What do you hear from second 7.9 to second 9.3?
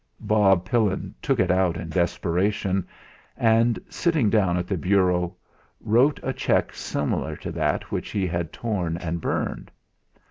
which he had torn and